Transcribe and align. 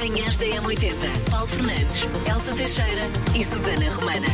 Manhãs 0.00 0.38
da 0.38 0.46
M80. 0.46 1.30
Paulo 1.30 1.46
Fernandes, 1.46 2.06
Elsa 2.26 2.54
Teixeira 2.54 3.02
e 3.38 3.44
Susana 3.44 3.90
Romana. 3.94 4.26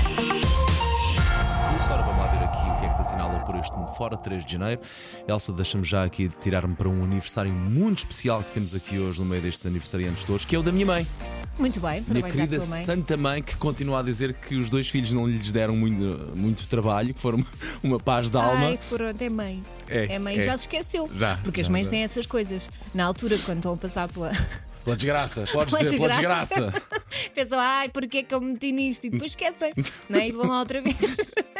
Vamos 1.67 1.89
ora, 1.89 2.03
vamos 2.05 2.21
lá 2.21 2.27
ver 2.29 2.45
aqui 2.45 2.71
o 2.71 2.79
que 2.79 2.85
é 2.85 2.89
que 2.89 2.95
se 2.95 3.01
assinala 3.03 3.41
por 3.41 3.57
este 3.57 3.77
mundo 3.77 3.91
fora, 3.97 4.17
3 4.17 4.45
de 4.45 4.53
janeiro. 4.53 4.81
Elsa, 5.27 5.53
deixa-me 5.53 5.83
já 5.83 6.05
aqui 6.05 6.29
tirar-me 6.29 6.77
para 6.77 6.89
um 6.89 7.03
aniversário 7.03 7.53
muito 7.53 7.99
especial 7.99 8.45
que 8.45 8.53
temos 8.53 8.77
aqui 8.77 8.97
hoje 9.01 9.19
no 9.19 9.27
meio 9.27 9.43
destes 9.43 9.67
aniversariantes 9.67 10.23
todos, 10.23 10.45
que 10.45 10.55
é 10.55 10.59
o 10.59 10.63
da 10.63 10.71
minha 10.71 10.87
mãe. 10.87 11.07
Muito 11.59 11.81
bem, 11.81 12.05
Minha 12.07 12.23
querida 12.23 12.59
tua 12.59 12.67
mãe. 12.67 12.85
Santa 12.85 13.17
Mãe, 13.17 13.43
que 13.43 13.57
continua 13.57 14.01
a 14.01 14.03
dizer 14.03 14.35
que 14.35 14.55
os 14.57 14.71
dois 14.71 14.89
filhos 14.89 15.11
não 15.11 15.27
lhes 15.27 15.51
deram 15.51 15.75
muito, 15.75 16.37
muito 16.37 16.65
trabalho, 16.69 17.13
que 17.13 17.21
foram 17.21 17.45
uma 17.83 17.99
paz 17.99 18.31
de 18.31 18.37
alma. 18.37 18.67
Ai, 18.69 18.79
pronto, 18.89 19.21
é 19.21 19.31
mãe. 19.31 19.65
É, 19.89 20.19
mãe, 20.19 20.37
é. 20.37 20.41
já 20.41 20.57
se 20.57 20.65
esqueceu. 20.65 21.11
Já, 21.19 21.39
Porque 21.43 21.61
as 21.63 21.67
já, 21.67 21.73
mães 21.73 21.87
já. 21.87 21.91
têm 21.91 22.03
essas 22.05 22.27
coisas. 22.27 22.71
Na 22.95 23.05
altura, 23.05 23.37
quando 23.45 23.59
estão 23.59 23.73
a 23.75 23.77
passar 23.77 24.07
pela. 24.09 24.31
Pela 24.87 24.97
desgraça, 24.97 25.45
podes 25.53 25.75
Pela 25.75 25.83
dizer, 25.83 25.97
pela 25.97 26.09
desgraça. 26.11 26.55
desgraça. 26.71 27.03
Pensam, 27.35 27.59
ai, 27.59 27.89
porque 27.89 28.19
é 28.19 28.23
que 28.23 28.33
eu 28.33 28.41
me 28.41 28.53
meti 28.53 28.71
nisto? 28.71 29.05
E 29.05 29.11
depois 29.11 29.33
esquecem. 29.33 29.73
não 30.09 30.21
é? 30.21 30.29
E 30.29 30.33
vão 30.33 30.47
lá 30.47 30.61
outra 30.61 30.81
vez. 30.81 30.97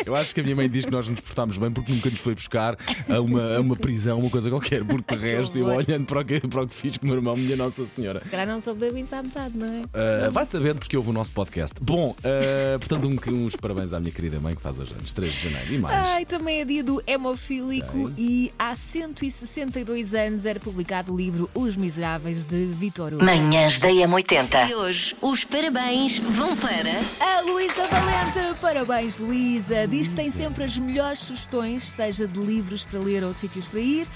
Eu 0.07 0.15
acho 0.15 0.33
que 0.33 0.41
a 0.41 0.45
minha 0.45 0.55
mãe 0.55 0.71
diz 0.71 0.85
que 0.85 0.91
nós 0.93 1.09
nos 1.09 1.19
portámos 1.19 1.59
bem 1.59 1.73
porque 1.73 1.91
nunca 1.91 2.09
nos 2.09 2.21
foi 2.21 2.33
buscar 2.33 2.77
a 3.09 3.21
uma, 3.21 3.57
a 3.57 3.61
uma 3.61 3.75
prisão, 3.75 4.21
uma 4.21 4.31
coisa 4.31 4.49
qualquer, 4.49 4.85
porque 4.85 5.17
de 5.17 5.21
Que 5.21 5.27
resto, 5.27 5.59
eu 5.59 5.67
olhando 5.67 6.07
para 6.07 6.21
o, 6.21 6.25
que, 6.25 6.41
para 6.47 6.63
o 6.63 6.69
que 6.69 6.75
fiz 6.75 6.97
com 6.97 7.07
o 7.07 7.09
meu 7.09 7.17
irmão, 7.17 7.37
minha 7.37 7.57
Nossa 7.57 7.85
Senhora. 7.89 8.21
Se 8.21 8.29
calhar 8.29 8.47
não 8.47 8.61
soube 8.61 8.81
da 8.81 8.93
Vinci 8.93 9.17
à 9.17 9.23
metade, 9.23 9.59
não 9.59 9.67
é? 9.67 10.29
Uh, 10.29 10.31
vai 10.31 10.47
sabendo 10.47 10.79
porque 10.79 10.97
houve 10.97 11.11
o 11.11 11.13
nosso 11.13 11.33
podcast. 11.33 11.75
Bom, 11.83 12.11
uh, 12.11 12.79
portanto, 12.79 13.09
um, 13.09 13.47
uns 13.47 13.57
parabéns 13.57 13.93
à 13.93 13.99
minha 13.99 14.13
querida 14.13 14.39
mãe 14.39 14.55
que 14.55 14.63
faz 14.63 14.79
hoje 14.79 14.93
anos, 14.93 15.13
3 15.13 15.33
de 15.33 15.51
janeiro. 15.51 15.75
E 15.75 15.79
mais? 15.79 16.11
Ai, 16.11 16.25
também 16.25 16.61
é 16.61 16.65
dia 16.65 16.85
do 16.85 17.03
hemofílico 17.05 18.13
e 18.17 18.53
há 18.57 18.77
162 18.77 20.15
anos 20.15 20.45
era 20.45 20.61
publicado 20.61 21.13
o 21.13 21.17
livro 21.17 21.51
Os 21.53 21.77
Miseráveis 21.77 22.45
de 22.45 22.67
Vitor 22.67 23.13
Hugo. 23.13 23.25
Manhãs 23.25 23.81
da 23.81 23.89
M80. 23.89 24.71
E 24.71 24.75
hoje 24.77 25.17
os 25.21 25.43
parabéns 25.43 26.19
vão 26.19 26.57
para. 26.57 27.01
A 27.19 27.41
Luísa 27.41 27.83
Valente, 27.89 28.61
parabéns 28.61 29.19
Luísa. 29.19 29.85
Diz 29.97 30.09
que 30.09 30.15
tem 30.15 30.31
sempre 30.31 30.63
as 30.63 30.77
melhores 30.77 31.21
sugestões, 31.21 31.85
seja 31.85 32.29
de 32.29 32.39
livros 32.39 32.85
para 32.85 32.99
ler 32.99 33.25
ou 33.25 33.33
sítios 33.33 33.67
para 33.67 33.81
ir, 33.81 34.07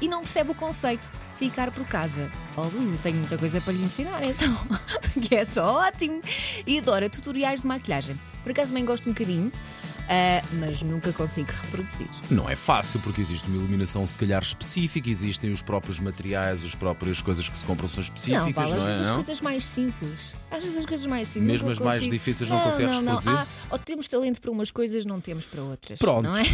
e 0.00 0.08
não 0.08 0.22
percebe 0.22 0.50
o 0.50 0.54
conceito 0.54 1.08
ficar 1.36 1.70
por 1.70 1.86
casa. 1.86 2.28
Oh 2.56 2.62
Luísa, 2.62 2.98
tenho 3.00 3.18
muita 3.18 3.38
coisa 3.38 3.60
para 3.60 3.72
lhe 3.72 3.84
ensinar 3.84 4.20
então, 4.24 4.52
porque 5.14 5.36
é 5.36 5.44
só 5.44 5.86
ótimo. 5.86 6.20
E 6.66 6.80
adora 6.80 7.08
tutoriais 7.08 7.60
de 7.60 7.68
maquilhagem. 7.68 8.18
Por 8.42 8.52
acaso 8.52 8.68
também 8.68 8.84
gosto 8.84 9.08
um 9.08 9.12
bocadinho, 9.12 9.52
ah, 10.08 10.42
mas 10.54 10.82
nunca 10.82 11.12
consigo 11.12 11.50
reproduzir. 11.62 12.06
Não 12.30 12.48
é 12.48 12.56
fácil 12.56 12.98
porque 13.00 13.20
existe 13.20 13.46
uma 13.48 13.56
iluminação, 13.56 14.06
se 14.06 14.16
calhar, 14.16 14.42
específica, 14.42 15.10
existem 15.10 15.52
os 15.52 15.60
próprios 15.60 16.00
materiais, 16.00 16.62
as 16.64 16.74
próprias 16.74 17.20
coisas 17.20 17.48
que 17.48 17.58
se 17.58 17.64
compram 17.64 17.88
são 17.88 18.02
específicas, 18.02 18.44
Não, 18.46 18.52
Paulo, 18.52 18.70
não 18.70 18.78
às 18.78 18.84
é? 18.84 18.86
vezes 18.86 19.02
as 19.02 19.08
Não? 19.10 19.16
coisas 19.16 19.40
mais 19.40 19.64
simples. 19.64 20.36
Às 20.50 20.62
vezes 20.64 20.78
as 20.78 20.86
coisas 20.86 21.06
mais 21.06 21.28
simples. 21.28 21.50
Mesmo 21.52 21.70
as 21.70 21.78
mais 21.78 22.02
difíceis 22.02 22.48
não 22.48 22.58
consegues 22.60 22.96
não, 22.96 23.02
não. 23.02 23.16
reproduzir? 23.16 23.32
Ah, 23.32 23.66
ou 23.70 23.78
temos 23.78 24.08
talento 24.08 24.40
para 24.40 24.50
umas 24.50 24.70
coisas, 24.70 25.04
não 25.04 25.20
temos 25.20 25.44
para 25.44 25.62
outras. 25.62 25.98
Pronto, 25.98 26.22
Não 26.24 26.36
é? 26.36 26.42
uh, 26.42 26.44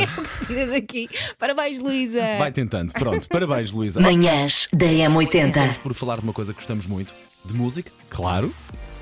É 0.00 0.04
o 0.04 0.22
que 0.22 0.28
se 0.28 0.46
tira 0.46 0.66
daqui. 0.66 1.08
Parabéns, 1.38 1.80
Luísa. 1.80 2.20
vai 2.38 2.52
tentando. 2.52 2.92
Pronto, 2.92 3.26
parabéns, 3.28 3.72
Luísa. 3.72 4.00
Manhãs 4.00 4.68
da 4.72 4.86
Vamos 4.86 5.24
M80. 5.26 5.78
por 5.80 5.94
falar 5.94 6.18
de 6.18 6.24
uma 6.24 6.32
coisa 6.32 6.52
que 6.52 6.58
gostamos 6.58 6.86
muito: 6.86 7.14
de 7.44 7.54
música, 7.54 7.90
claro, 8.10 8.54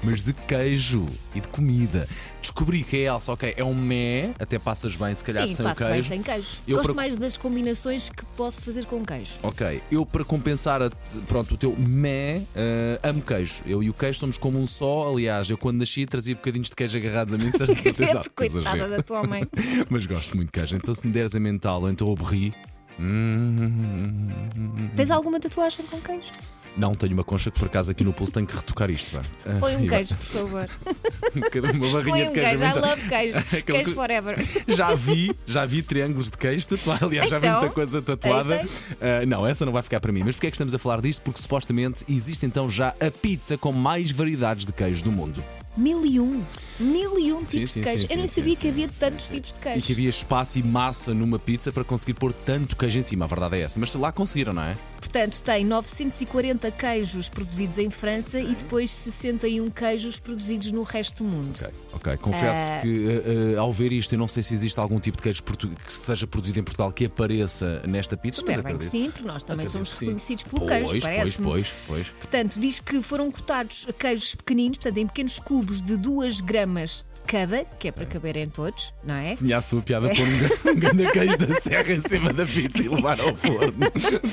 mas 0.02 0.22
de 0.22 0.32
queijo 0.32 1.06
e 1.34 1.40
de 1.40 1.48
comida. 1.48 2.08
Descobri 2.40 2.82
que 2.84 2.96
a 3.06 3.14
Elsa, 3.14 3.32
ok, 3.32 3.54
é 3.56 3.64
um 3.64 3.74
mé, 3.74 4.32
até 4.38 4.58
passas 4.58 4.96
bem, 4.96 5.14
se 5.14 5.24
calhar 5.24 5.46
Sim, 5.46 5.54
sem 5.54 5.64
o 5.66 5.68
passo 5.68 5.80
queijo. 5.80 5.92
bem 5.94 6.02
sem 6.02 6.22
queijo. 6.22 6.46
Eu 6.66 6.76
Gosto 6.76 6.86
para- 6.88 6.94
mais 7.02 7.16
das 7.16 7.36
combinações 7.36 8.08
que 8.08 8.24
posso 8.36 8.62
fazer 8.62 8.86
com 8.86 9.04
queijo. 9.04 9.32
Ok, 9.42 9.82
eu 9.90 10.06
para 10.06 10.24
compensar 10.24 10.80
a- 10.82 10.90
pronto, 11.26 11.54
o 11.54 11.56
teu 11.56 11.74
mé, 11.76 12.42
eh, 12.54 13.00
amo 13.02 13.20
queijo. 13.22 13.62
Eu 13.66 13.82
e 13.82 13.90
o 13.90 13.94
queijo 13.94 14.18
somos 14.20 14.38
como 14.38 14.58
um 14.60 14.66
só. 14.66 15.08
Aliás, 15.12 15.50
eu 15.50 15.58
quando 15.58 15.78
nasci 15.78 16.06
trazia 16.06 16.34
bocadinhos 16.34 16.68
de 16.70 16.76
queijo 16.76 16.96
agarrados 16.96 17.34
a 17.34 17.38
mim, 17.38 17.50
de 17.50 17.56
certeza. 17.58 18.22
Coitada 18.34 18.60
exagero. 18.60 18.90
da 18.90 19.02
tua 19.02 19.22
mãe. 19.24 19.42
Mas 19.90 20.06
gosto 20.06 20.36
muito 20.36 20.48
de 20.48 20.52
queijo. 20.52 20.76
Então 20.76 20.94
se 20.94 21.06
me 21.06 21.12
deres 21.12 21.34
a 21.34 21.40
mental 21.40 21.82
ou 21.82 21.90
então 21.90 22.14
berri. 22.14 22.54
hum, 23.00 24.90
Tens 24.96 25.10
alguma 25.10 25.38
tatuagem 25.40 25.84
com 25.86 26.00
queijo? 26.00 26.30
Não, 26.76 26.94
tenho 26.94 27.12
uma 27.14 27.24
concha 27.24 27.50
que 27.50 27.58
por 27.58 27.66
acaso 27.66 27.90
aqui 27.90 28.04
no 28.04 28.12
pulso 28.12 28.32
tenho 28.32 28.46
que 28.46 28.54
retocar 28.54 28.88
isto. 28.88 29.16
vá. 29.16 29.22
Ah, 29.44 29.56
Põe 29.58 29.74
um 29.76 29.78
vai- 29.80 29.88
queijo, 29.88 30.14
por 30.14 30.24
favor. 30.26 30.68
uma 31.74 31.88
barrinha 31.90 32.02
Põe 32.02 32.22
de 32.22 32.28
um 32.28 32.32
queijo. 32.32 32.48
queijo. 32.48 32.64
I 32.64 32.66
então- 32.68 32.82
love 32.82 33.08
queijo. 33.08 33.44
Queijo 33.66 33.84
que- 33.90 33.94
forever. 33.94 34.36
Já 34.68 34.94
vi, 34.94 35.36
já 35.46 35.66
vi 35.66 35.82
triângulos 35.82 36.30
de 36.30 36.36
queijo 36.38 36.68
tatuado. 36.68 37.06
Aliás, 37.06 37.30
já 37.30 37.38
vi 37.38 37.46
Então, 37.48 37.60
muita 37.60 37.74
coisa 37.74 38.00
tatuada. 38.02 38.60
Ah, 39.00 39.26
não, 39.26 39.46
essa 39.46 39.64
não 39.66 39.72
vai 39.72 39.82
ficar 39.82 39.98
para 40.00 40.12
mim. 40.12 40.22
Mas 40.24 40.36
porquê 40.36 40.46
é 40.48 40.50
que 40.50 40.56
estamos 40.56 40.74
a 40.74 40.78
falar 40.78 41.00
disto? 41.00 41.22
Porque 41.22 41.40
supostamente 41.42 42.04
existe 42.08 42.46
então 42.46 42.70
já 42.70 42.94
a 43.00 43.10
pizza 43.10 43.58
com 43.58 43.72
mais 43.72 44.10
variedades 44.10 44.64
de 44.66 44.72
queijo 44.72 45.02
do 45.04 45.10
mundo. 45.10 45.42
Mil 45.76 46.04
e 46.04 46.18
um. 46.18 46.42
Mil 46.80 47.18
e 47.18 47.32
um 47.32 47.44
Sim, 47.46 47.58
tipos 47.58 47.72
sim, 47.72 47.80
de 47.80 47.86
queijo. 47.86 48.06
sim, 48.08 48.12
Eu 48.12 48.18
nem 48.18 48.26
sim, 48.26 48.34
sabia 48.40 48.54
sim, 48.54 48.60
que 48.60 48.66
sim, 48.66 48.68
havia 48.70 48.88
sim, 48.88 48.94
tantos 48.98 49.26
sim. 49.26 49.32
tipos 49.34 49.52
de 49.52 49.58
E 49.58 49.62
queijo. 49.62 49.86
que 49.86 49.92
havia 49.92 50.08
espaço 50.10 50.58
e 50.58 50.62
massa 50.62 51.14
numa 51.14 51.38
pizza 51.38 51.70
para 51.72 51.84
conseguir 51.84 52.14
pôr 52.14 52.32
tanto 52.32 52.76
queijo 52.76 52.98
em 52.98 53.02
cima. 53.02 53.24
A 53.24 53.28
verdade 53.28 53.56
é 53.56 53.60
essa. 53.62 53.78
Mas 53.78 53.94
lá 53.94 54.10
conseguiram, 54.10 54.52
não 54.52 54.62
é? 54.62 54.76
Portanto, 55.00 55.40
tem 55.42 55.64
940 55.64 56.70
queijos 56.72 57.28
produzidos 57.28 57.78
em 57.78 57.88
França 57.90 58.38
e 58.40 58.54
depois 58.54 58.90
61 58.90 59.70
queijos 59.70 60.18
produzidos 60.18 60.72
no 60.72 60.82
resto 60.82 61.22
do 61.22 61.30
mundo. 61.30 61.50
Ok, 61.56 61.68
ok. 61.92 62.16
Confesso 62.18 62.72
Ah. 62.72 62.80
que 62.82 63.22
ah, 63.56 63.60
ao 63.60 63.72
ver 63.72 63.92
isto, 63.92 64.12
eu 64.14 64.18
não 64.18 64.26
sei 64.28 64.42
se 64.42 64.52
existe 64.54 64.78
algum 64.80 64.98
tipo 64.98 65.16
de 65.18 65.22
queijo 65.22 65.42
que 65.42 65.92
seja 65.92 66.26
produzido 66.26 66.58
em 66.58 66.62
Portugal 66.62 66.90
que 66.92 67.04
apareça 67.06 67.82
nesta 67.86 68.16
pizza. 68.16 68.40
Espero 68.40 68.62
bem 68.62 68.76
que 68.76 68.84
sim, 68.84 69.10
porque 69.10 69.26
nós 69.26 69.44
também 69.44 69.64
Acredito 69.66 69.72
somos 69.72 69.88
sim. 69.90 70.06
reconhecidos 70.06 70.44
pelo 70.44 70.66
pois, 70.66 70.70
queijo, 70.70 70.90
Pois, 70.90 71.02
parece-me. 71.04 71.46
pois, 71.48 71.72
pois. 71.86 72.08
Portanto, 72.10 72.58
diz 72.60 72.80
que 72.80 73.00
foram 73.02 73.30
cotados 73.30 73.86
queijos 73.98 74.34
pequeninos, 74.34 74.78
portanto, 74.78 74.96
em 74.98 75.06
pequenos 75.06 75.38
cubos 75.38 75.57
de 75.64 75.96
2 75.96 76.40
gramas 76.40 77.06
de 77.14 77.20
cada, 77.22 77.64
que 77.64 77.88
é 77.88 77.92
para 77.92 78.06
caberem 78.06 78.46
todos, 78.46 78.94
não 79.04 79.14
é? 79.14 79.36
Tinha 79.36 79.58
a 79.58 79.62
sua 79.62 79.82
piada 79.82 80.08
pôr 80.08 80.70
um, 80.70 80.70
um 80.72 80.74
grande 80.76 81.10
queijo 81.10 81.36
da 81.36 81.54
serra 81.60 81.92
em 81.92 82.00
cima 82.00 82.32
da 82.32 82.44
pizza 82.46 82.82
e 82.82 82.88
levar 82.88 83.20
ao 83.20 83.34
forno. 83.34 83.90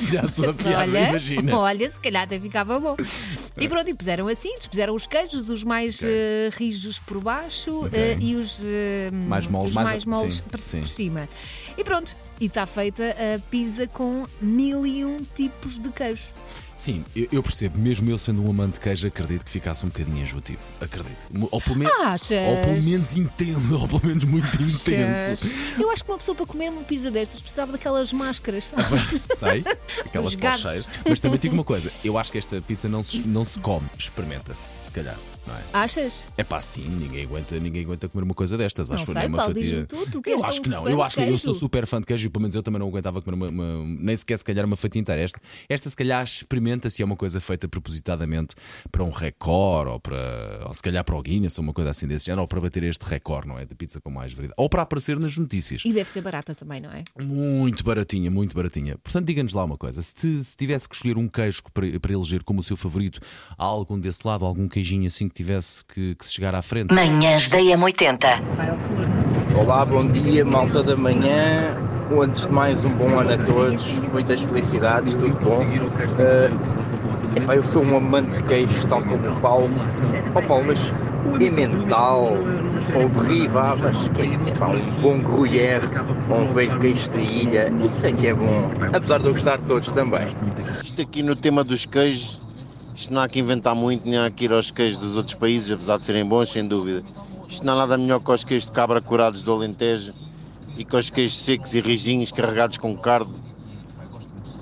Tinha 0.08 0.22
a 0.22 0.28
sua 0.28 0.48
Mas 0.48 0.58
piada, 0.58 0.82
olha, 0.84 1.10
imagina. 1.10 1.58
olha, 1.58 1.90
se 1.90 2.00
calhar 2.00 2.24
até 2.24 2.40
ficava 2.40 2.80
bom. 2.80 2.96
E 3.58 3.70
pronto, 3.70 3.90
e 3.90 3.94
puseram 3.94 4.28
assim, 4.28 4.54
puseram 4.70 4.94
os 4.96 5.08
queijos, 5.08 5.50
os 5.50 5.64
mais 5.64 6.02
eh, 6.04 6.50
rijos 6.54 7.00
por 7.00 7.22
baixo 7.22 7.90
eh, 7.94 8.18
e 8.20 8.36
os, 8.36 8.62
eh, 8.66 9.10
Mais 9.12 9.48
moles, 9.48 9.70
os 9.70 9.76
mais- 9.76 9.90
mais 9.90 10.06
moles 10.06 10.34
sim, 10.36 10.44
por, 10.44 10.60
sim. 10.60 10.80
por 10.82 10.88
cima. 10.88 11.30
E 11.78 11.84
pronto, 11.84 12.16
e 12.40 12.46
está 12.48 12.66
feita 12.66 13.04
a 13.12 13.40
pizza 13.50 13.88
com 13.88 14.26
mil 14.42 14.86
e 14.86 15.06
um 15.06 15.24
tipos 15.36 15.80
de 15.80 15.90
queijo. 15.90 16.34
Sim, 16.76 17.06
eu, 17.16 17.28
eu 17.32 17.42
percebo, 17.42 17.80
mesmo 17.80 18.10
eu 18.10 18.18
sendo 18.18 18.44
um 18.46 18.50
amante 18.50 18.74
de 18.74 18.80
queijo, 18.82 19.08
acredito 19.08 19.46
que 19.46 19.52
ficasse 19.52 19.86
um 19.86 19.88
bocadinho 19.88 20.18
enjoativo. 20.22 20.60
Acredito. 20.82 21.16
Ou 21.50 21.62
pelo, 21.62 21.78
menos 21.78 21.94
Achas? 22.02 22.32
ou 22.50 22.58
pelo 22.58 22.84
menos 22.84 23.16
intenso, 23.18 23.80
ou 23.80 23.88
pelo 23.88 24.06
menos 24.06 24.24
muito 24.26 24.46
intenso. 24.62 25.50
Eu 25.80 25.90
acho 25.90 26.04
que 26.04 26.12
uma 26.12 26.18
pessoa 26.18 26.36
para 26.36 26.46
comer 26.46 26.70
uma 26.70 26.84
pizza 26.84 27.10
destas 27.10 27.40
precisava 27.42 27.72
daquelas 27.72 28.12
máscaras, 28.12 28.66
sabe? 28.66 28.84
Sei, 29.38 29.64
aquelas 30.06 30.34
cheiro. 30.34 30.86
Mas 31.10 31.20
também 31.22 31.40
digo 31.40 31.54
uma 31.54 31.64
coisa: 31.64 31.90
eu 32.04 32.18
acho 32.18 32.30
que 32.30 32.38
esta 32.38 32.60
pizza 32.62 32.90
não 32.90 33.02
se, 33.02 33.20
não 33.20 33.45
se 33.46 33.62
come, 33.62 33.88
experimenta-se, 33.94 34.70
se 34.82 34.92
calhar, 34.92 35.18
não 35.48 35.56
é? 35.56 35.62
Achas? 35.74 36.28
É 36.38 36.44
pá, 36.44 36.62
sim, 36.62 36.82
ninguém 36.88 37.24
aguenta, 37.26 37.60
ninguém 37.60 37.84
aguenta 37.84 38.08
comer 38.10 38.24
uma 38.24 38.34
coisa 38.34 38.58
destas. 38.58 38.90
Não 38.90 38.96
acho 38.96 39.06
que 39.06 39.12
sei, 39.12 39.24
é 39.24 39.28
uma 39.28 39.38
Paulo, 39.38 39.54
fatia. 39.56 39.86
tu, 39.86 40.10
tu 40.22 40.30
eu 40.30 40.46
acho 40.46 40.62
que 40.62 40.70
não, 40.70 40.88
eu 40.88 41.02
acho 41.04 41.18
que 41.18 41.24
eu 41.24 41.38
sou 41.38 41.54
super 41.54 41.86
fã 41.88 42.00
de 42.00 42.06
queijo 42.06 42.28
e 42.28 42.30
pelo 42.30 42.42
menos 42.44 42.56
eu 42.56 42.64
também 42.64 42.80
não 42.80 42.88
aguentava 42.88 43.22
comer 43.22 43.36
uma, 43.36 43.48
uma- 43.48 43.86
nem 44.00 44.16
sequer 44.16 44.38
se 44.38 44.46
calhar 44.46 44.66
uma 44.66 44.76
fatia 44.76 45.00
inteira. 45.00 45.22
Esta, 45.22 45.40
esta 45.70 45.90
se 45.90 45.96
calhar 45.96 46.24
experimenta 46.24 46.90
se 46.90 47.02
é 47.02 47.06
uma 47.06 47.16
coisa 47.16 47.40
feita 47.42 47.68
propositadamente 47.68 48.56
para 48.92 49.04
um 49.04 49.10
recorde 49.12 49.92
ou 49.92 50.00
para 50.00 50.64
ou 50.66 50.74
se 50.74 50.82
calhar 50.82 51.04
para 51.04 51.16
o 51.16 51.22
Guinness 51.22 51.58
ou 51.58 51.64
uma 51.64 51.74
coisa 51.74 51.90
assim 51.92 52.08
desse 52.08 52.26
género, 52.26 52.42
ou 52.42 52.48
para 52.48 52.60
bater 52.62 52.84
este 52.84 53.04
recorde, 53.06 53.48
não 53.48 53.58
é? 53.60 53.66
De 53.66 53.76
pizza 53.76 54.00
com 54.02 54.10
mais 54.10 54.32
variedade. 54.34 54.56
Ou 54.58 54.70
para 54.70 54.82
aparecer 54.82 55.20
nas 55.20 55.38
notícias. 55.38 55.84
E 55.86 55.94
deve 55.94 56.10
ser 56.10 56.22
barata 56.22 56.56
também, 56.56 56.82
não 56.82 56.90
é? 56.92 57.04
Muito 57.22 57.84
baratinha, 57.84 58.30
muito 58.32 58.56
baratinha. 58.56 58.98
Portanto, 59.04 59.26
diga-nos 59.26 59.54
lá 59.54 59.64
uma 59.64 59.78
coisa: 59.78 60.02
se, 60.02 60.44
se 60.44 60.56
tivesse 60.58 60.88
que 60.90 60.96
escolher 60.96 61.18
um 61.18 61.28
queijo 61.28 61.62
para, 61.74 62.00
para 62.00 62.14
eleger 62.14 62.44
como 62.44 62.60
o 62.60 62.64
seu 62.64 62.76
favorito, 62.78 63.20
há 63.58 63.64
algum 63.64 64.00
desse 64.00 64.26
lado, 64.26 64.46
algum 64.46 64.68
queijinho 64.68 65.08
assim 65.08 65.28
tivesse 65.36 65.84
que, 65.84 66.16
que 66.16 66.26
se 66.26 66.34
chegar 66.34 66.56
à 66.56 66.62
frente? 66.62 66.96
Manhãs 66.96 67.50
da 67.50 67.58
M80. 67.58 68.42
Olá, 69.60 69.86
bom 69.86 70.08
dia, 70.08 70.46
malta 70.46 70.82
da 70.82 70.96
manhã. 70.96 71.76
Antes 72.10 72.46
de 72.46 72.54
mais, 72.54 72.86
um 72.86 72.90
bom 72.92 73.20
ano 73.20 73.34
a 73.34 73.38
todos. 73.38 73.86
Muitas 74.14 74.42
felicidades, 74.42 75.14
tudo 75.16 75.36
bom. 75.42 75.62
Eh, 76.20 76.52
epá, 77.36 77.56
eu 77.56 77.66
sou 77.66 77.84
um 77.84 77.98
amante 77.98 78.42
de 78.42 78.44
queijo, 78.44 78.88
tal 78.88 79.02
como 79.04 79.28
o 79.28 79.42
Paulo. 79.42 79.70
Ó 80.34 80.42
Paulo, 80.42 80.66
mas 80.68 80.94
emmental 81.42 82.38
ou 82.96 83.10
brie, 83.10 83.48
vá, 83.50 83.76
mas 83.76 84.08
que, 84.10 84.22
epá, 84.50 84.68
um 84.70 84.80
bom 85.02 85.20
gruyère 85.20 85.84
ou 86.30 86.44
um 86.44 86.54
velho 86.54 86.80
queijo 86.80 87.10
da 87.10 87.20
ilha, 87.20 87.74
isso 87.84 88.06
é 88.06 88.14
que 88.14 88.28
é 88.28 88.34
bom. 88.34 88.72
Apesar 88.94 89.20
de 89.20 89.26
eu 89.26 89.34
gostar 89.34 89.58
de 89.58 89.64
todos 89.64 89.92
também. 89.92 90.28
Isto 90.82 91.02
aqui 91.02 91.24
no 91.24 91.36
tema 91.36 91.64
dos 91.64 91.86
queijos, 91.86 92.45
isto 93.06 93.14
não 93.14 93.22
há 93.22 93.30
que 93.30 93.40
inventar 93.40 93.76
muito, 93.76 94.10
nem 94.10 94.18
há 94.18 94.32
que 94.32 94.46
ir 94.46 94.52
aos 94.52 94.72
queijos 94.72 94.98
dos 94.98 95.16
outros 95.16 95.36
países, 95.36 95.70
apesar 95.70 96.00
de 96.00 96.06
serem 96.06 96.26
bons, 96.26 96.52
sem 96.52 96.68
dúvida. 96.68 97.04
Isto 97.48 97.64
não 97.64 97.74
há 97.74 97.76
nada 97.76 98.00
melhor 98.00 98.20
que 98.20 98.32
os 98.32 98.44
queijos 98.44 98.66
de 98.68 98.72
cabra 98.72 99.00
curados 99.00 99.44
do 99.44 99.54
Alentejo 99.54 100.12
e 100.76 100.84
com 100.84 100.98
os 100.98 101.12
queijos 101.12 101.38
secos 101.38 101.76
e 101.76 101.82
rijinhos 101.82 102.32
carregados 102.32 102.78
com 102.78 102.98
carne. 102.98 103.32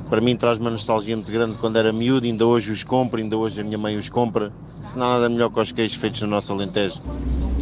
para 0.10 0.20
mim 0.20 0.36
traz 0.36 0.58
uma 0.60 0.70
nostalgia 0.70 1.16
muito 1.16 1.32
grande 1.32 1.56
quando 1.56 1.78
era 1.78 1.94
miúdo, 1.94 2.26
ainda 2.26 2.46
hoje 2.46 2.70
os 2.70 2.84
compro, 2.84 3.22
ainda 3.22 3.38
hoje 3.38 3.62
a 3.62 3.64
minha 3.64 3.78
mãe 3.78 3.98
os 3.98 4.10
compra. 4.10 4.52
Se 4.68 5.00
não 5.00 5.06
há 5.06 5.10
nada 5.14 5.30
melhor 5.30 5.50
que 5.50 5.62
os 5.62 5.72
queijos 5.72 5.96
feitos 5.96 6.22
no 6.24 6.28
nosso 6.28 6.52
Alentejo. 6.52 7.00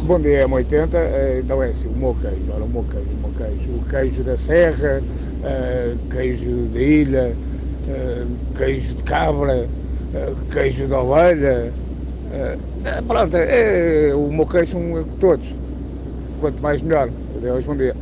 Bom 0.02 0.18
dia, 0.18 0.48
M80. 0.48 0.94
Eh, 0.94 1.42
Então 1.44 1.62
é 1.62 1.68
assim, 1.68 1.86
o 1.86 1.96
meu 1.96 2.16
queijo, 2.20 2.52
ora, 2.52 2.64
o 2.64 2.68
meu 2.68 2.82
queijo, 2.82 3.10
o 3.12 3.28
meu 3.28 3.30
queijo, 3.30 3.70
o 3.70 3.84
queijo 3.88 4.24
da 4.24 4.36
serra, 4.36 5.00
eh, 5.44 5.94
queijo 6.10 6.50
da 6.72 6.80
ilha, 6.82 7.36
eh, 7.88 8.24
queijo 8.58 8.96
de 8.96 9.04
cabra, 9.04 9.52
eh, 9.54 9.68
queijo 10.50 10.88
de 10.88 10.94
ovelha. 10.94 11.76
eh, 12.30 12.58
eh, 12.84 13.02
Pronto, 13.02 13.36
é, 13.36 14.14
o 14.14 14.30
meu 14.32 14.46
queijo 14.46 14.72
são 14.72 15.04
todos. 15.18 15.58
Quanto 16.38 16.62
mais 16.62 16.82
melhor. 16.82 17.12
Adeus, 17.34 17.64
bom 17.64 17.76
dia. 17.76 17.96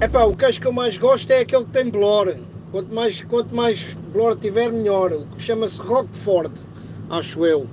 Epá, 0.00 0.24
o 0.24 0.36
queijo 0.36 0.60
que 0.60 0.66
eu 0.66 0.72
mais 0.72 0.96
gosto 0.98 1.30
é 1.32 1.40
aquele 1.40 1.64
que 1.64 1.72
tem 1.72 1.90
blor. 1.90 2.36
Quanto 2.70 2.94
mais, 2.94 3.22
quanto 3.22 3.54
mais 3.54 3.94
blor 4.12 4.36
tiver, 4.38 4.72
melhor. 4.72 5.12
O 5.12 5.26
que 5.36 5.42
chama-se 5.42 5.80
Roquefort, 5.80 6.60
acho 7.08 7.46
eu. 7.46 7.72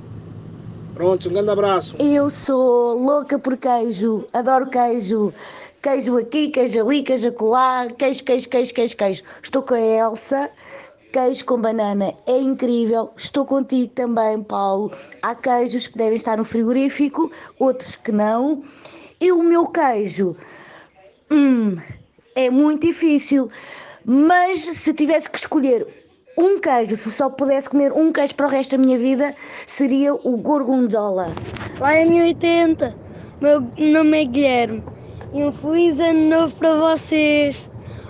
Pronto, 0.94 1.30
um 1.30 1.34
grande 1.34 1.52
abraço. 1.52 1.96
Eu 2.00 2.30
sou 2.30 2.98
louca 2.98 3.38
por 3.38 3.58
queijo, 3.58 4.26
adoro 4.34 4.70
queijo. 4.70 5.34
Queijo 5.82 6.18
aqui, 6.18 6.50
queijo 6.50 6.82
ali, 6.82 7.04
queijo 7.04 7.28
acolá, 7.28 7.88
queijo, 7.98 8.24
queijo, 8.24 8.50
queijo, 8.50 8.74
queijo, 8.74 8.98
queijo. 8.98 9.24
Estou 9.44 9.62
com 9.62 9.74
a 9.76 9.80
Elsa, 9.80 10.50
queijo 11.16 11.46
com 11.46 11.62
banana 11.62 12.14
é 12.28 12.38
incrível. 12.38 13.10
Estou 13.16 13.46
contigo 13.46 13.90
também, 13.94 14.44
Paulo. 14.44 14.92
Há 15.22 15.34
queijos 15.34 15.88
que 15.88 15.98
devem 15.98 16.18
estar 16.18 16.38
no 16.38 16.44
frigorífico, 16.44 17.32
outros 17.58 17.96
que 17.96 18.12
não. 18.12 18.62
E 19.22 19.32
o 19.32 19.42
meu 19.42 19.66
queijo, 19.68 20.36
hum, 21.32 21.78
é 22.36 22.50
muito 22.50 22.86
difícil. 22.86 23.50
Mas 24.04 24.66
se 24.78 24.94
tivesse 24.94 25.30
que 25.30 25.38
escolher 25.38 25.88
um 26.38 26.60
queijo, 26.60 26.98
se 26.98 27.10
só 27.10 27.30
pudesse 27.30 27.70
comer 27.70 27.94
um 27.94 28.12
queijo 28.12 28.36
para 28.36 28.48
o 28.48 28.50
resto 28.50 28.72
da 28.72 28.78
minha 28.78 28.98
vida, 28.98 29.34
seria 29.66 30.14
o 30.14 30.36
gorgonzola. 30.36 31.34
Vai 31.78 32.06
M80, 32.06 32.94
meu 33.40 33.62
nome 33.78 34.22
é 34.22 34.26
Guilherme 34.26 34.84
e 35.34 35.46
um 35.46 35.52
feliz 35.54 35.98
ano 35.98 36.28
novo 36.28 36.54
para 36.58 36.76
vocês. 36.76 37.70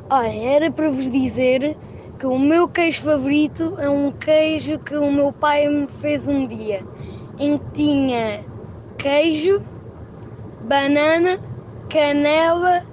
Olha, 0.09 0.27
era 0.27 0.71
para 0.71 0.89
vos 0.89 1.07
dizer 1.07 1.77
que 2.17 2.25
o 2.25 2.39
meu 2.39 2.67
queijo 2.67 3.01
favorito 3.01 3.75
é 3.77 3.89
um 3.89 4.11
queijo 4.11 4.79
que 4.79 4.95
o 4.95 5.11
meu 5.11 5.33
pai 5.33 5.67
me 5.67 5.87
fez 5.87 6.27
um 6.27 6.47
dia, 6.47 6.81
em 7.39 7.57
que 7.57 7.65
tinha 7.73 8.43
queijo, 8.97 9.61
banana, 10.63 11.37
canela 11.89 12.83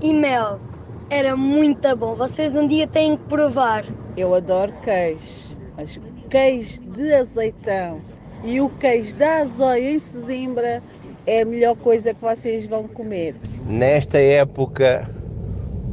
e 0.00 0.12
mel. 0.12 0.60
Era 1.08 1.36
muito 1.36 1.96
bom, 1.96 2.14
vocês 2.14 2.56
um 2.56 2.66
dia 2.66 2.86
têm 2.86 3.16
que 3.16 3.24
provar. 3.24 3.84
Eu 4.16 4.34
adoro 4.34 4.72
queijo, 4.82 5.56
mas 5.76 5.98
queijo 6.28 6.82
de 6.82 7.14
azeitão 7.14 8.00
e 8.44 8.60
o 8.60 8.68
queijo 8.68 9.16
da 9.16 9.38
azóia 9.38 9.92
em 9.92 9.98
Sesimbra 9.98 10.82
é 11.26 11.40
a 11.40 11.44
melhor 11.46 11.76
coisa 11.76 12.12
que 12.12 12.20
vocês 12.20 12.66
vão 12.66 12.86
comer. 12.86 13.34
Nesta 13.66 14.18
época, 14.18 15.10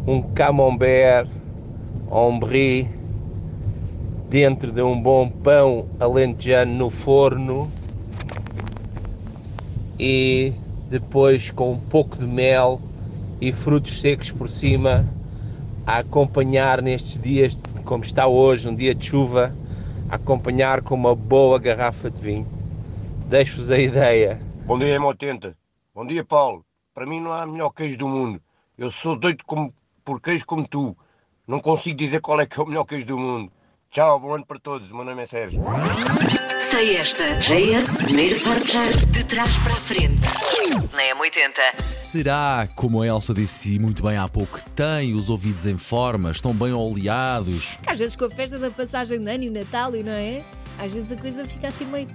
um 0.05 0.21
camembert 0.21 1.40
ou 2.11 2.37
brie 2.37 2.89
dentro 4.29 4.69
de 4.73 4.81
um 4.81 5.01
bom 5.01 5.29
pão 5.29 5.87
alentejano 5.97 6.73
no 6.73 6.89
forno 6.89 7.71
e 9.97 10.51
depois 10.89 11.51
com 11.51 11.71
um 11.71 11.79
pouco 11.79 12.17
de 12.17 12.27
mel 12.27 12.81
e 13.39 13.53
frutos 13.53 14.01
secos 14.01 14.29
por 14.29 14.49
cima 14.49 15.07
a 15.87 15.99
acompanhar 15.99 16.81
nestes 16.81 17.17
dias 17.17 17.57
como 17.85 18.03
está 18.03 18.27
hoje, 18.27 18.67
um 18.67 18.75
dia 18.75 18.93
de 18.93 19.05
chuva, 19.05 19.55
a 20.09 20.15
acompanhar 20.15 20.81
com 20.81 20.95
uma 20.95 21.15
boa 21.15 21.57
garrafa 21.57 22.11
de 22.11 22.21
vinho. 22.21 22.47
Deixo-vos 23.27 23.71
a 23.71 23.79
ideia. 23.79 24.39
Bom 24.65 24.77
dia, 24.77 24.99
M80. 24.99 25.55
Bom 25.95 26.05
dia, 26.05 26.25
Paulo. 26.25 26.65
Para 26.93 27.05
mim 27.05 27.21
não 27.21 27.31
há 27.31 27.45
melhor 27.45 27.69
queijo 27.71 27.97
do 27.97 28.07
mundo. 28.07 28.41
Eu 28.77 28.91
sou 28.91 29.17
doido 29.17 29.43
como, 29.45 29.73
por 30.03 30.19
queijo 30.19 30.45
como 30.45 30.67
tu. 30.67 30.95
Não 31.51 31.59
consigo 31.59 31.97
dizer 31.97 32.21
qual 32.21 32.39
é 32.39 32.45
que 32.45 32.57
é 32.57 32.63
o 32.63 32.65
melhor 32.65 32.85
queijo 32.85 33.05
do 33.07 33.17
mundo. 33.17 33.51
Tchau, 33.89 34.21
bom 34.21 34.35
ano 34.35 34.45
para 34.45 34.57
todos. 34.57 34.89
O 34.89 34.95
meu 34.95 35.03
nome 35.03 35.23
é 35.23 35.25
Sérgio. 35.25 35.61
Sei 36.71 36.95
esta. 36.95 37.35
JS, 37.35 37.97
primeiro 37.97 38.39
portar 38.39 38.87
de 39.07 39.21
trás 39.25 39.57
para 39.57 39.73
a 39.73 39.75
frente. 39.75 40.29
Na 40.95 41.03
M80. 41.13 41.83
Será, 41.83 42.69
como 42.73 43.01
a 43.01 43.07
Elsa 43.07 43.33
disse 43.33 43.77
muito 43.79 44.01
bem 44.01 44.15
há 44.15 44.29
pouco, 44.29 44.59
que 44.59 44.69
tem 44.69 45.13
os 45.13 45.29
ouvidos 45.29 45.65
em 45.65 45.75
forma, 45.75 46.31
estão 46.31 46.53
bem 46.53 46.71
oleados? 46.71 47.77
Às 47.85 47.99
vezes 47.99 48.15
com 48.15 48.23
a 48.23 48.29
festa 48.29 48.57
da 48.57 48.71
passagem 48.71 49.19
de 49.19 49.29
ano 49.29 49.43
e 49.43 49.49
o 49.49 49.51
Natal, 49.51 49.93
e 49.93 50.03
não 50.03 50.13
é? 50.13 50.45
Às 50.79 50.93
vezes 50.93 51.11
a 51.11 51.17
coisa 51.17 51.45
fica 51.45 51.67
assim 51.67 51.83
meio 51.85 52.07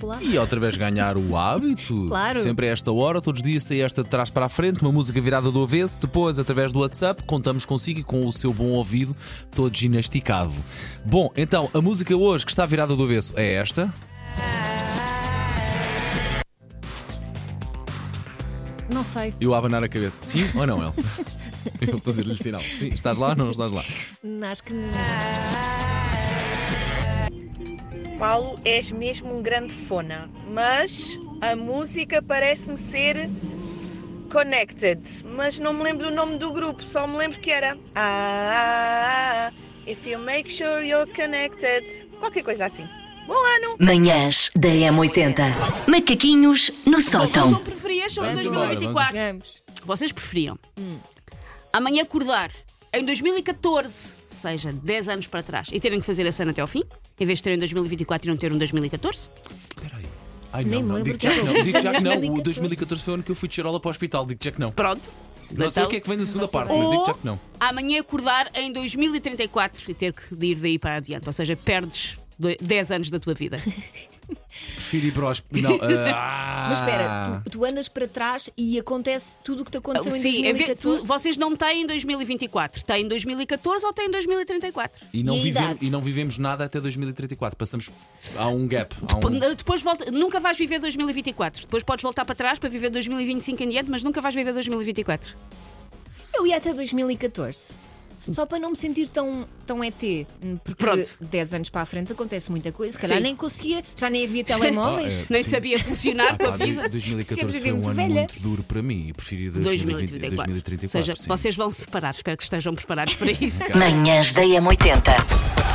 desrepelada. 0.00 0.24
E 0.24 0.38
outra 0.38 0.58
vez 0.58 0.76
ganhar 0.76 1.16
o 1.16 1.36
hábito. 1.36 2.08
Claro. 2.10 2.40
Sempre 2.40 2.68
a 2.68 2.72
esta 2.72 2.90
hora, 2.90 3.20
todos 3.20 3.40
os 3.40 3.46
dias 3.46 3.62
sai 3.62 3.82
esta 3.82 4.02
de 4.02 4.08
trás 4.08 4.30
para 4.30 4.46
a 4.46 4.48
frente, 4.48 4.82
uma 4.82 4.90
música 4.90 5.20
virada 5.20 5.50
do 5.50 5.62
avesso. 5.62 6.00
Depois, 6.00 6.38
através 6.38 6.72
do 6.72 6.80
WhatsApp, 6.80 7.22
contamos 7.24 7.64
consigo 7.64 8.00
e 8.00 8.02
com 8.02 8.26
o 8.26 8.32
seu 8.32 8.52
bom 8.52 8.70
ouvido, 8.70 9.14
todo 9.54 9.76
ginasticado. 9.76 10.52
Bom, 11.04 11.30
então, 11.36 11.70
a 11.72 11.80
música 11.80 12.16
hoje 12.16 12.44
que 12.44 12.50
está 12.50 12.66
virada 12.66 12.96
do 12.96 13.04
avesso 13.04 13.32
é 13.36 13.54
esta. 13.54 13.92
Não 18.92 19.04
sei. 19.04 19.34
Eu 19.40 19.54
a 19.54 19.58
abanar 19.58 19.84
a 19.84 19.88
cabeça. 19.88 20.18
Sim 20.20 20.44
ou 20.56 20.66
não, 20.66 20.82
Elsa? 20.82 21.04
Eu 21.80 21.92
vou 21.92 22.00
fazer-lhe 22.00 22.34
sinal. 22.34 22.60
Sim, 22.60 22.88
estás 22.88 23.18
lá 23.18 23.28
ou 23.28 23.36
não 23.36 23.50
estás 23.50 23.72
lá? 23.72 23.82
Acho 24.50 24.64
que 24.64 24.74
não. 24.74 25.69
Paulo, 28.20 28.60
és 28.66 28.92
mesmo 28.92 29.34
um 29.34 29.40
grande 29.40 29.72
fona, 29.72 30.28
mas 30.46 31.18
a 31.40 31.56
música 31.56 32.20
parece-me 32.20 32.76
ser 32.76 33.30
Connected, 34.30 35.00
mas 35.24 35.58
não 35.58 35.72
me 35.72 35.82
lembro 35.82 36.10
do 36.10 36.14
nome 36.14 36.36
do 36.36 36.52
grupo, 36.52 36.84
só 36.84 37.06
me 37.06 37.16
lembro 37.16 37.40
que 37.40 37.50
era 37.50 37.78
Ah, 37.96 39.50
if 39.86 40.06
you 40.06 40.18
make 40.18 40.52
sure 40.52 40.86
you're 40.86 41.10
connected, 41.14 41.82
qualquer 42.20 42.44
coisa 42.44 42.66
assim. 42.66 42.86
Bom 43.26 43.32
ano! 43.32 43.76
Manhãs 43.80 44.50
da 44.54 44.68
M80. 44.68 45.88
Macaquinhos 45.88 46.70
no 46.84 47.00
sótão. 47.00 47.54
preferias 47.54 48.12
sobre 48.12 48.28
Vamos 48.28 48.42
embora, 48.42 48.66
2024? 48.66 49.16
Vamos. 49.16 49.62
Vocês 49.86 50.12
preferiam 50.12 50.58
amanhã 51.72 52.02
acordar 52.02 52.50
em 52.92 53.04
2014, 53.04 54.16
seja 54.26 54.72
10 54.72 55.08
anos 55.08 55.26
para 55.26 55.42
trás, 55.42 55.68
e 55.72 55.80
terem 55.80 56.00
que 56.00 56.06
fazer 56.06 56.26
a 56.26 56.32
cena 56.32 56.50
até 56.50 56.60
ao 56.60 56.66
fim, 56.66 56.82
em 57.20 57.26
vez 57.26 57.38
de 57.38 57.42
terem 57.44 57.58
2024 57.58 58.28
e 58.28 58.30
não 58.30 58.36
ter 58.38 58.52
um 58.52 58.58
2014? 58.58 59.28
Ai, 60.52 60.64
Nem 60.64 60.72
não, 60.72 60.82
me 60.82 60.88
não, 60.88 60.94
lembro 60.96 61.12
digo 61.16 61.22
já 61.22 61.32
que 61.32 61.42
não, 61.46 61.62
digo 61.62 61.80
já 61.80 61.94
que 61.94 62.02
não. 62.02 62.10
O 62.12 62.42
2014. 62.42 62.42
2014 62.42 63.02
foi 63.04 63.12
o 63.12 63.14
ano 63.14 63.22
que 63.22 63.30
eu 63.30 63.36
fui 63.36 63.48
de 63.48 63.54
charola 63.54 63.78
para 63.78 63.88
o 63.88 63.90
hospital, 63.90 64.26
digo 64.26 64.40
já 64.42 64.50
que 64.50 64.58
não. 64.60 64.72
Pronto. 64.72 65.08
Não 65.52 65.70
sei 65.70 65.82
Então, 65.82 65.84
o 65.84 65.88
que 65.88 65.96
é 65.96 66.00
que 66.00 66.08
vem 66.08 66.18
da 66.18 66.26
segunda 66.26 66.46
sei 66.46 66.58
parte, 66.60 66.72
mas 66.76 66.90
digo 66.90 67.06
já 67.06 67.14
que 67.14 67.24
não. 67.26 67.40
amanhã 67.60 68.00
acordar 68.00 68.50
em 68.54 68.72
2034 68.72 69.90
e 69.90 69.94
ter 69.94 70.12
que 70.12 70.34
ir 70.44 70.56
daí 70.56 70.78
para 70.78 70.96
adiante, 70.96 71.28
ou 71.28 71.32
seja, 71.32 71.54
perdes 71.56 72.18
do- 72.40 72.56
10 72.60 72.90
anos 72.90 73.10
da 73.10 73.18
tua 73.20 73.34
vida. 73.34 73.56
Prefiro 74.48 75.06
ir 75.06 75.12
para 75.12 75.26
o. 75.30 75.32
Não, 75.60 75.78
ah. 76.12 76.66
Mas 76.70 76.80
espera, 76.80 77.42
tu, 77.44 77.50
tu 77.50 77.64
andas 77.64 77.88
para 77.88 78.08
trás 78.08 78.50
e 78.56 78.78
acontece 78.78 79.36
tudo 79.44 79.62
o 79.62 79.64
que 79.64 79.70
te 79.70 79.78
aconteceu 79.78 80.14
em 80.14 80.20
Sim, 80.20 80.46
é 80.46 80.52
ver- 80.52 80.74
tu- 80.76 80.88
2014. 80.88 81.06
vocês 81.06 81.36
não 81.36 81.54
têm 81.54 81.86
2024, 81.86 82.82
têm 82.84 83.06
2014 83.06 83.86
ou 83.86 83.92
têm 83.92 84.10
2034. 84.10 85.06
E 85.12 85.22
não, 85.22 85.34
E 85.34 85.38
a 85.38 85.42
vivemos, 85.42 85.68
idade? 85.70 85.86
e 85.86 85.90
não 85.90 86.00
vivemos 86.00 86.38
nada 86.38 86.64
até 86.64 86.80
2034. 86.80 87.56
Passamos. 87.56 87.90
Há 88.36 88.48
um 88.48 88.66
gap. 88.66 88.94
Há 89.02 89.16
um... 89.26 89.30
Depois- 89.30 89.56
Depois 89.56 89.82
volta, 89.82 90.10
nunca 90.10 90.40
vais 90.40 90.56
viver 90.56 90.78
2024. 90.80 91.62
Depois 91.62 91.82
podes 91.82 92.02
voltar 92.02 92.24
para 92.24 92.34
trás 92.34 92.58
para 92.58 92.68
viver 92.68 92.90
2025 92.90 93.62
em 93.62 93.68
diante, 93.68 93.90
mas 93.90 94.02
nunca 94.02 94.20
vais 94.20 94.34
viver 94.34 94.52
2024. 94.52 95.36
Eu 96.34 96.46
ia 96.46 96.56
até 96.56 96.72
2014. 96.72 97.80
Só 98.30 98.46
para 98.46 98.58
não 98.58 98.70
me 98.70 98.76
sentir 98.76 99.08
tão, 99.08 99.46
tão 99.66 99.82
ET. 99.82 99.94
Porque 100.64 100.74
Pronto. 100.76 101.16
10 101.20 101.52
anos 101.54 101.68
para 101.70 101.82
a 101.82 101.86
frente 101.86 102.12
acontece 102.12 102.50
muita 102.50 102.70
coisa. 102.72 102.92
Se 102.92 102.98
calhar 102.98 103.18
Sim. 103.18 103.22
nem 103.24 103.36
conseguia, 103.36 103.82
já 103.96 104.08
nem 104.10 104.24
havia 104.24 104.44
telemóveis. 104.44 105.22
Ah, 105.22 105.26
é. 105.30 105.32
Nem 105.34 105.42
sabia 105.44 105.78
funcionar 105.78 106.34
Ah, 106.34 106.38
com 106.38 106.46
a 106.46 106.58
pá, 106.58 106.64
vida. 106.64 106.88
2014 106.88 107.34
Sempre 107.34 107.60
foi 107.60 107.72
um 107.72 107.76
muito 107.76 107.88
ano 107.88 107.96
velha. 107.96 108.14
muito 108.14 108.40
duro 108.40 108.62
para 108.62 108.82
mim 108.82 109.06
e 109.08 109.12
preferi 109.12 109.50
2020, 109.50 110.10
2034. 110.10 110.46
2034. 110.52 110.98
Ou 110.98 111.04
seja, 111.04 111.16
sim. 111.16 111.28
vocês 111.28 111.56
vão 111.56 111.70
se 111.70 111.80
separar. 111.82 112.10
Espero 112.14 112.36
que 112.36 112.42
estejam 112.44 112.74
preparados 112.74 113.14
para 113.14 113.30
isso. 113.32 113.76
Manhãs 113.76 114.32
da 114.32 114.42
M80. 114.42 115.69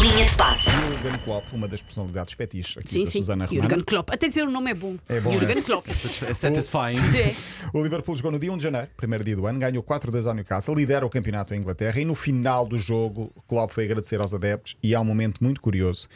Linha 0.00 0.24
de 0.24 0.34
passe. 0.34 0.70
Jurgen 1.02 1.18
Klopp, 1.24 1.52
uma 1.52 1.68
das 1.68 1.82
personalidades 1.82 2.32
fetiches 2.32 2.78
aqui 2.78 2.88
Sim, 2.88 3.04
da 3.04 3.10
sim. 3.10 3.18
Susana 3.18 3.44
Romana. 3.44 3.68
Jurgen 3.68 3.84
Klopp. 3.84 4.10
Até 4.10 4.28
dizer 4.28 4.44
o 4.44 4.50
nome 4.50 4.70
é 4.70 4.74
bom. 4.74 4.96
É 5.06 5.20
bom, 5.20 5.30
Jurgen 5.30 5.58
é? 5.58 5.62
Klopp. 5.62 5.86
É 5.88 6.34
satisfying. 6.34 7.00
É. 7.20 7.32
O 7.74 7.82
Liverpool 7.82 8.16
jogou 8.16 8.32
no 8.32 8.38
dia 8.38 8.50
1 8.50 8.56
de 8.56 8.62
janeiro, 8.62 8.88
primeiro 8.96 9.22
dia 9.22 9.36
do 9.36 9.46
ano, 9.46 9.58
ganhou 9.58 9.82
4-2 9.82 10.26
ao 10.26 10.32
Newcastle, 10.32 10.74
lidera 10.74 11.04
o 11.04 11.10
campeonato 11.10 11.52
em 11.54 11.58
Inglaterra 11.58 12.00
e 12.00 12.04
no 12.04 12.14
final 12.14 12.66
do 12.66 12.78
jogo 12.78 13.30
Klopp 13.46 13.72
foi 13.72 13.84
agradecer 13.84 14.20
aos 14.20 14.32
adeptos 14.32 14.74
e 14.82 14.94
há 14.94 15.00
um 15.00 15.04
momento 15.04 15.44
muito 15.44 15.60
curioso. 15.60 16.08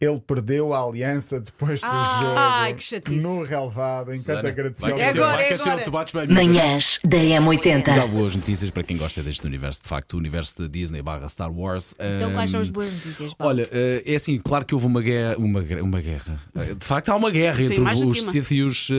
Ele 0.00 0.20
perdeu 0.20 0.74
a 0.74 0.82
aliança 0.82 1.40
depois 1.40 1.80
do 1.80 1.86
Ah. 1.86 2.18
jogo 2.22 2.34
Ai, 2.38 2.74
que 2.74 2.82
chatice. 2.84 3.20
no 3.20 3.42
relevado, 3.42 4.10
enquanto 4.12 4.42
vai 4.80 4.92
ao 4.92 4.98
Agora, 5.00 5.42
é 5.42 5.54
agora. 5.54 5.82
teu. 5.82 6.34
Manhãs 6.34 6.98
da 7.04 7.16
Mas 7.16 7.32
há 7.32 7.40
M80. 7.40 8.06
boas 8.08 8.36
notícias 8.36 8.70
para 8.70 8.82
quem 8.82 8.96
gosta 8.96 9.22
deste 9.22 9.46
universo, 9.46 9.82
de 9.82 9.88
facto, 9.88 10.14
o 10.14 10.16
universo 10.18 10.62
da 10.62 10.68
Disney 10.68 11.00
barra 11.02 11.28
Star 11.28 11.50
Wars. 11.50 11.94
Então, 11.98 12.32
quais 12.32 12.50
são 12.50 12.60
as 12.60 12.70
boas 12.70 12.92
notícias, 12.92 13.32
Paulo? 13.34 13.54
Olha, 13.54 13.68
eh, 13.72 14.02
é 14.06 14.14
assim, 14.16 14.38
claro 14.38 14.64
que 14.64 14.74
houve 14.74 14.86
uma 14.86 15.00
guerra. 15.00 15.36
Uma, 15.38 15.60
uma 15.82 16.00
guerra. 16.00 16.40
Eh, 16.54 16.74
De 16.74 16.84
facto, 16.84 17.08
há 17.10 17.16
uma 17.16 17.30
guerra 17.30 17.56
Sim, 17.58 17.64
entre 17.72 18.04
os. 18.04 18.22
Sith 18.24 18.50
e 18.50 18.62
os, 18.62 18.90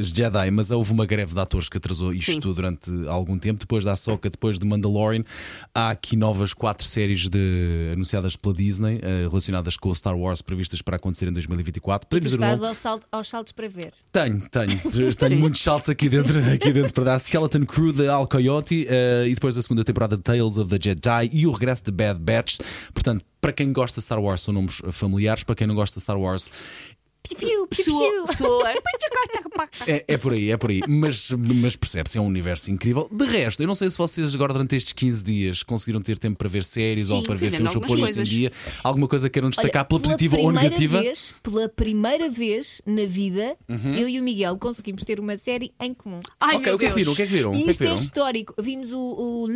os 0.00 0.08
Jedi, 0.10 0.50
mas 0.50 0.70
houve 0.70 0.92
uma 0.92 1.06
greve 1.06 1.34
de 1.34 1.40
atores 1.40 1.68
que 1.68 1.76
atrasou 1.76 2.12
isto 2.12 2.32
Sim. 2.32 2.40
durante 2.40 2.90
algum 3.08 3.38
tempo. 3.38 3.58
Depois 3.58 3.84
da 3.84 3.92
Ahsoka, 3.92 4.28
depois 4.30 4.58
de 4.58 4.66
Mandalorian, 4.66 5.24
há 5.74 5.90
aqui 5.90 6.16
novas 6.16 6.52
quatro 6.54 6.86
séries 6.86 7.28
de, 7.28 7.90
anunciadas 7.92 8.36
pela 8.36 8.54
Disney 8.54 9.00
eh, 9.02 9.26
relacionadas 9.28 9.76
com 9.76 9.87
o 9.88 9.94
Star 9.94 10.16
Wars 10.16 10.40
previstas 10.42 10.80
para 10.82 10.96
acontecer 10.96 11.26
em 11.28 11.32
2024. 11.32 12.06
tu 12.06 12.10
Podemos 12.10 12.30
dizer 12.30 12.36
estás 12.36 12.58
logo- 12.60 12.68
ao 12.68 12.74
salto- 12.74 13.06
aos 13.10 13.28
saltos 13.28 13.52
para 13.52 13.68
ver. 13.68 13.92
tenho, 14.12 14.48
tenho. 14.50 14.78
Tenho 15.18 15.38
muitos 15.40 15.60
saltos 15.62 15.88
aqui 15.88 16.08
dentro, 16.08 16.38
aqui 16.52 16.72
dentro 16.72 16.92
para 16.92 17.04
dar. 17.04 17.18
Skeleton 17.20 17.64
Crew 17.66 17.92
de 17.92 18.08
Al 18.08 18.26
Coyote 18.28 18.86
eh, 18.88 19.26
e 19.28 19.34
depois 19.34 19.56
a 19.56 19.62
segunda 19.62 19.84
temporada 19.84 20.16
de 20.16 20.22
Tales 20.22 20.56
of 20.58 20.68
the 20.70 20.78
Jedi 20.82 21.30
e 21.32 21.46
o 21.46 21.52
regresso 21.52 21.84
de 21.84 21.90
Bad 21.90 22.20
Batch. 22.20 22.58
Portanto, 22.92 23.24
para 23.40 23.52
quem 23.52 23.72
gosta 23.72 24.00
de 24.00 24.04
Star 24.04 24.20
Wars, 24.20 24.40
são 24.42 24.52
nomes 24.54 24.80
familiares. 24.90 25.42
Para 25.44 25.54
quem 25.54 25.66
não 25.66 25.74
gosta 25.74 25.98
de 25.98 26.02
Star 26.02 26.18
Wars, 26.18 26.50
Piu, 27.36 27.66
piu, 27.66 27.66
piu, 27.68 27.84
Soa- 27.84 28.10
piu. 28.10 28.36
soa- 28.36 28.72
é, 29.86 30.04
é 30.08 30.16
por 30.16 30.32
aí, 30.32 30.50
é 30.50 30.56
por 30.56 30.70
aí. 30.70 30.80
Mas, 30.88 31.30
mas 31.30 31.76
percebe-se, 31.76 32.18
é 32.18 32.20
um 32.20 32.26
universo 32.26 32.70
incrível. 32.70 33.08
De 33.10 33.24
resto, 33.26 33.62
eu 33.62 33.66
não 33.66 33.74
sei 33.74 33.90
se 33.90 33.98
vocês 33.98 34.34
agora 34.34 34.52
durante 34.52 34.74
estes 34.76 34.92
15 34.92 35.24
dias 35.24 35.62
conseguiram 35.62 36.00
ter 36.00 36.18
tempo 36.18 36.38
para 36.38 36.48
ver 36.48 36.64
séries 36.64 37.08
Sim, 37.08 37.14
ou 37.16 37.22
para 37.22 37.34
ver 37.34 37.50
filmes 37.50 37.74
ou 37.74 37.80
pôr 37.80 37.98
isso 37.98 38.20
em 38.20 38.24
dia. 38.24 38.52
Alguma 38.82 39.08
coisa 39.08 39.28
queiram 39.28 39.50
destacar 39.50 39.84
pela 39.86 40.00
pela 40.00 40.12
positiva 40.12 40.36
ou 40.36 40.44
primeira 40.44 40.62
negativa? 40.68 41.00
Vez, 41.00 41.34
pela 41.42 41.68
primeira 41.68 42.28
vez 42.30 42.80
na 42.86 43.04
vida, 43.06 43.56
Uhum. 43.68 43.94
eu 43.94 44.08
e 44.08 44.20
o 44.20 44.22
Miguel 44.22 44.56
conseguimos 44.58 45.02
ter 45.04 45.18
uma 45.20 45.36
série 45.36 45.72
em 45.80 45.92
comum. 45.94 46.20
Ai, 46.40 46.56
ok, 46.56 46.66
meu 46.66 46.74
o 46.74 46.78
que 46.78 46.86
é 46.86 46.88
que 46.90 46.94
viram? 46.96 47.12
O 47.12 47.16
que 47.16 47.22
é 47.22 47.26
que 47.26 47.32
viram? 47.32 47.50
O 47.50 47.52
que 47.52 47.58
E 47.58 47.62
é 47.62 47.64
que 47.64 47.70
isto 47.70 47.82
é 47.82 47.86
viram? 47.86 48.02
histórico. 48.02 48.54
Vimos 48.60 48.92
o, 48.92 48.98
o 49.00 49.46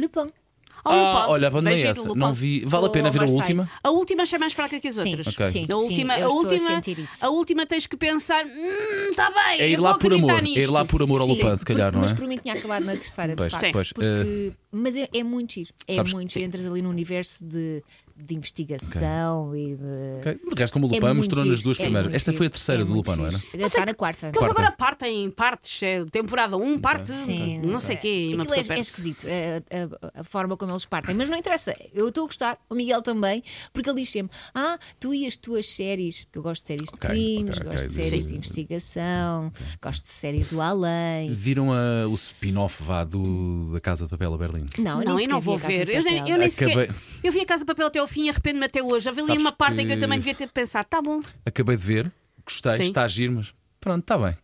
Oh, 0.85 0.89
Ah, 0.91 1.12
Lupin. 1.21 1.33
olha, 1.33 1.47
é 1.47 1.77
giro, 1.77 1.89
essa. 1.91 2.09
Lupin. 2.09 2.19
Não 2.21 2.33
vi. 2.35 2.65
Vale 2.67 2.87
a 2.87 2.89
pena 2.91 3.11
ver 3.11 3.21
a 3.21 3.23
Oversight. 3.23 3.41
última? 3.53 3.71
A 3.85 3.91
última 3.91 4.23
achei 4.25 4.39
mais 4.39 4.53
fraca 4.53 4.81
que 4.81 4.89
as 4.89 4.97
Sim, 4.97 5.11
outras. 5.11 5.27
Ok. 5.29 5.47
sim, 5.47 5.67
A 5.71 5.77
última, 5.77 6.15
sim, 6.15 6.21
a 6.21 6.25
eu 6.25 6.27
estou 6.29 6.43
última, 6.43 6.69
a 6.69 6.75
sentir 6.75 6.99
isso. 6.99 7.25
a 7.25 7.31
última 7.31 7.67
tens 7.67 7.87
que 7.87 7.97
pensar, 7.97 8.45
hum, 8.45 9.09
está 9.11 9.31
bem. 9.31 9.61
É 9.61 9.69
ir 9.69 9.75
eu 9.75 9.83
lá 9.83 9.91
vou 9.91 9.99
por 10.01 10.07
acreditar 10.09 10.33
amor. 10.33 10.43
nisto. 10.43 10.59
É 10.59 10.62
ir 10.62 10.71
lá 10.71 10.85
por 10.85 11.03
amor 11.03 11.21
ao 11.21 11.27
Lupin, 11.29 11.57
se 11.57 11.65
calhar, 11.65 11.93
não 11.93 12.01
é? 12.01 12.03
Mas 12.03 12.12
por 12.12 12.27
mim 12.27 12.37
tinha 12.37 12.55
acabado 12.55 12.85
na 12.85 12.93
terceira, 12.93 13.37
Pois, 13.37 13.53
de 13.53 13.59
facto. 13.61 13.73
pois, 13.73 13.93
porque- 13.93 14.53
Mas 14.75 14.97
é, 14.97 15.09
é 15.15 15.23
muito 15.23 15.53
giro. 15.55 15.71
É 15.87 15.95
Sabes- 15.95 16.12
muito 16.15 16.33
giro. 16.33 16.47
Entras 16.47 16.67
ali 16.67 16.81
no 16.83 16.89
universo 16.89 17.45
de, 17.47 17.83
de 18.25 18.35
investigação 18.35 19.55
e 19.55 19.75
de. 19.76 20.19
Ok. 20.21 20.41
De 20.55 20.61
resto, 20.61 20.73
como 20.75 20.87
o 20.87 20.91
É 20.91 20.95
Lupin 20.95 21.07
muito 21.07 21.17
mostrou 21.19 21.45
nas 21.45 21.62
duas 21.62 21.79
é 21.81 21.83
primeiras. 21.85 22.12
Esta 22.12 22.31
giro, 22.31 22.38
foi 22.38 22.47
a 22.47 22.50
terceira 22.50 22.83
é 22.83 22.85
do 22.85 22.93
Lupin, 22.95 23.17
não 23.17 23.26
era? 23.26 23.37
Está 23.67 23.87
na 23.87 23.95
quarta. 23.95 24.29
Eles 24.35 24.49
agora 24.49 24.73
partem 24.73 25.25
em 25.25 25.31
partes, 25.31 25.83
é, 25.83 26.05
temporada 26.07 26.57
1, 26.57 26.79
parte 26.79 27.12
Sim. 27.12 27.59
não 27.61 27.81
sei 27.81 27.97
o 27.97 27.99
quê. 28.00 28.31
Uma 28.35 28.45
Aquilo 28.45 28.73
é, 28.73 28.76
é 28.79 28.81
esquisito, 28.81 29.26
a, 29.26 30.17
a- 30.17 30.21
a 30.21 30.25
forma 30.25 30.57
como 30.57 30.73
eles 30.73 30.85
partem. 30.85 31.14
Mas 31.14 31.29
não 31.29 31.37
interessa, 31.37 31.75
eu 31.95 32.09
estou 32.09 32.25
a 32.25 32.26
gostar, 32.26 32.59
o 32.69 32.75
Miguel 32.75 33.02
também, 33.02 33.43
porque 33.73 33.88
ele 33.91 34.00
diz 34.00 34.09
sempre: 34.11 34.37
Ah, 34.55 34.79
tu 35.00 35.12
e 35.14 35.26
as 35.26 35.37
tuas 35.37 35.67
séries, 35.69 36.25
porque 36.25 36.38
eu 36.38 36.43
gosto 36.43 36.62
de 36.62 36.67
séries 36.69 36.87
de 36.88 36.95
Ok, 36.95 37.09
crimes, 37.11 37.59
gosto 37.59 37.87
de 37.87 37.88
séries 37.93 38.25
Sim. 38.25 38.31
de 38.31 38.37
investigação, 38.37 39.52
gosto 39.83 40.02
de 40.02 40.09
séries 40.09 40.47
do 40.49 40.61
além. 40.61 41.31
Viram 41.33 41.73
a- 41.73 42.07
o 42.09 42.14
spin-off 42.14 42.83
vá 42.83 43.05
do, 43.05 43.73
da 43.73 43.81
Casa 43.81 44.05
de 44.05 44.11
Papel 44.11 44.35
a 44.35 44.38
Berlim? 44.38 44.67
Não, 44.79 45.00
eu 45.02 45.09
Não, 45.09 45.21
eu 45.21 45.29
não 45.29 45.41
vou 45.41 45.57
vi 45.59 45.64
a 45.64 45.69
Casa 45.69 45.85
ver. 45.85 45.87
de 45.87 45.93
Eu 46.19 46.26
eu 46.29 46.38
nem 46.38 46.50
sequer. 46.50 46.91
Eu 47.23 47.31
vi 47.33 47.41
a 47.41 47.47
Casa 47.47 47.62
de 47.62 47.67
Papel 47.67 47.87
até 47.87 47.99
ao 47.99 48.07
fim 48.12 48.26
e 48.26 48.31
arrependo-me 48.31 48.64
até 48.66 48.83
hoje. 48.83 49.09
Havia 49.09 49.23
ali 49.23 49.26
Sabes 49.28 49.42
uma 49.42 49.52
parte 49.52 49.75
em 49.75 49.81
que 49.81 49.87
que- 49.87 49.92
eu 49.95 49.99
também 49.99 50.19
devia 50.19 50.35
ter 50.35 50.49
pensado, 50.49 50.87
tá 50.88 51.00
bom. 51.02 51.21
Acabei 51.47 51.76
de 51.76 51.83
ver, 51.85 52.12
gostei, 52.47 52.76
Sim. 52.76 52.83
está 52.83 53.02
a 53.04 53.09
giro, 53.09 53.33
mas 53.35 53.54
pronto, 53.81 54.00
está 54.02 54.19
bem. 54.19 54.37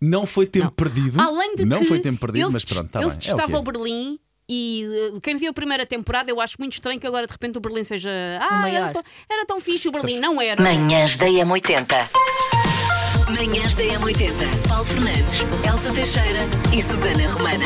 Não 0.00 0.26
foi 0.26 0.46
tempo 0.46 0.70
perdido. 0.72 1.20
Além 1.20 1.54
de 1.54 1.64
não 1.64 1.78
que 1.80 1.84
foi 1.86 2.00
tempo 2.00 2.20
perdido, 2.20 2.50
mas 2.50 2.64
pronto, 2.64 2.86
está 2.86 2.98
bem. 3.00 3.08
É 3.08 3.12
o 3.12 3.18
estava 3.18 3.56
ao 3.56 3.62
Berlim 3.62 4.18
e 4.48 4.84
uh, 5.14 5.20
quem 5.20 5.36
viu 5.36 5.50
a 5.50 5.54
primeira 5.54 5.86
temporada, 5.86 6.28
eu 6.30 6.40
acho 6.40 6.56
muito 6.58 6.72
estranho 6.72 6.98
que 6.98 7.06
agora 7.06 7.24
de 7.26 7.32
repente 7.32 7.56
o 7.56 7.60
Berlim 7.60 7.84
seja. 7.84 8.10
Ah, 8.40 8.62
maior. 8.62 8.84
era 8.86 8.92
tão, 8.92 9.04
era 9.30 9.46
tão 9.46 9.60
fixe 9.60 9.88
o 9.88 9.92
Berlim. 9.92 10.14
Sabes- 10.14 10.20
Não 10.20 10.40
era. 10.42 10.60
Manhãs 10.60 11.16
da 11.16 11.26
M80. 11.26 12.10
Manhãs 13.28 13.76
da 13.76 13.84
M80. 13.84 14.68
Paulo 14.68 14.84
Fernandes, 14.84 15.38
Elsa 15.66 15.92
Teixeira 15.92 16.40
e 16.76 16.82
Susana 16.82 17.28
Romana. 17.32 17.64